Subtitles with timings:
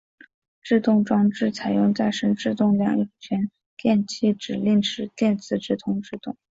[0.63, 6.35] 制动装置采用再生制动两用全电气指令式电磁直通制动。